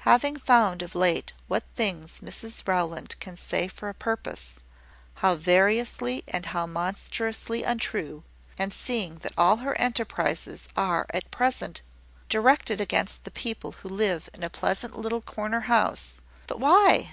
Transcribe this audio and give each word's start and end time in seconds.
Having 0.00 0.38
found 0.40 0.82
of 0.82 0.96
late 0.96 1.34
what 1.46 1.62
things 1.76 2.18
Mrs 2.20 2.66
Rowland 2.66 3.14
can 3.20 3.36
say 3.36 3.68
for 3.68 3.88
a 3.88 3.94
purpose 3.94 4.56
how 5.22 5.36
variously 5.36 6.24
and 6.26 6.46
how 6.46 6.66
monstrously 6.66 7.62
untrue 7.62 8.24
and 8.58 8.72
seeing 8.74 9.18
that 9.18 9.30
all 9.38 9.58
her 9.58 9.78
enterprises 9.78 10.66
are 10.76 11.06
at 11.10 11.30
present 11.30 11.82
directed 12.28 12.80
against 12.80 13.22
the 13.22 13.30
people 13.30 13.70
who 13.84 13.88
live 13.88 14.28
in 14.34 14.42
a 14.42 14.50
pleasant 14.50 14.98
little 14.98 15.20
corner 15.22 15.60
house" 15.70 16.14
"But 16.48 16.58
why? 16.58 17.12